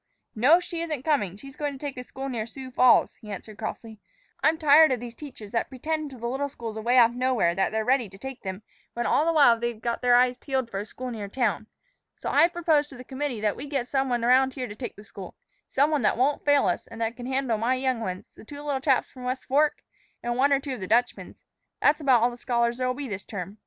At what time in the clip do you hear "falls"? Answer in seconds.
2.71-3.13